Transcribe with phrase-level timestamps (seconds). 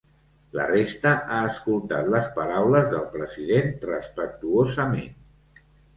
[0.59, 5.61] La resta ha escoltat les paraules del president respectuosament.